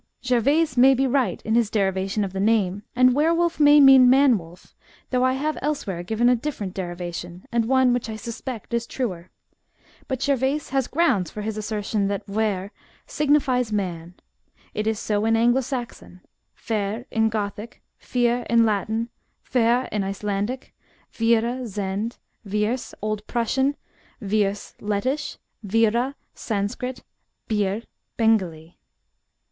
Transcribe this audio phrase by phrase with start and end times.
[0.25, 4.09] Gervaise may be right in his derivation of the name, and were wolf may mean
[4.09, 4.73] man wolf,
[5.11, 9.29] though I have elsewhere given a diflferent derivation, and one which I suspect is truer.
[10.07, 12.71] But Gervaise has grounds for his assertion that wSr
[13.05, 14.15] signifies man;
[14.73, 16.21] it is so in Anglo Saxon,
[16.57, 19.09] vair in Gothic, vir in Latin,
[19.45, 20.73] verr, in Icelandic,
[21.11, 23.75] vira, Zend, wirs, old Prussian,
[24.19, 27.03] wirs, Lettish, vira, Sanskrit,
[27.47, 27.83] bir,
[28.17, 28.77] Bengalee.